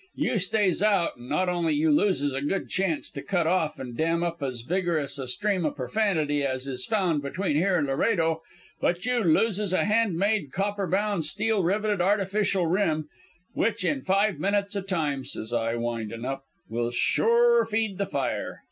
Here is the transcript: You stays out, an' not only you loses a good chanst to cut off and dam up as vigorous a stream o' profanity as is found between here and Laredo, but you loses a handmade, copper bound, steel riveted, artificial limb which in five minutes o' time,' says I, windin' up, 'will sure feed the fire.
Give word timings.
You 0.15 0.39
stays 0.39 0.81
out, 0.81 1.19
an' 1.19 1.29
not 1.29 1.47
only 1.47 1.73
you 1.73 1.91
loses 1.91 2.33
a 2.33 2.41
good 2.41 2.67
chanst 2.71 3.13
to 3.13 3.21
cut 3.21 3.45
off 3.45 3.77
and 3.79 3.95
dam 3.95 4.23
up 4.23 4.41
as 4.41 4.61
vigorous 4.61 5.19
a 5.19 5.27
stream 5.27 5.63
o' 5.63 5.69
profanity 5.69 6.41
as 6.43 6.65
is 6.65 6.87
found 6.87 7.21
between 7.21 7.55
here 7.55 7.77
and 7.77 7.85
Laredo, 7.85 8.41
but 8.79 9.05
you 9.05 9.23
loses 9.23 9.73
a 9.73 9.85
handmade, 9.85 10.51
copper 10.51 10.87
bound, 10.87 11.25
steel 11.25 11.61
riveted, 11.61 12.01
artificial 12.01 12.67
limb 12.67 13.09
which 13.53 13.85
in 13.85 14.01
five 14.01 14.39
minutes 14.39 14.75
o' 14.75 14.81
time,' 14.81 15.23
says 15.23 15.53
I, 15.53 15.75
windin' 15.75 16.25
up, 16.25 16.45
'will 16.67 16.89
sure 16.89 17.63
feed 17.67 17.99
the 17.99 18.07
fire. 18.07 18.59